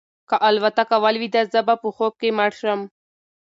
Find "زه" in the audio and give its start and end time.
1.53-1.61